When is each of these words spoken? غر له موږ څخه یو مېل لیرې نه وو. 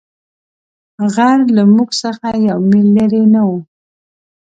غر 1.13 1.39
له 1.55 1.63
موږ 1.73 1.89
څخه 2.03 2.27
یو 2.47 2.59
مېل 2.69 2.87
لیرې 2.95 3.23
نه 3.33 3.41
وو. 3.47 3.57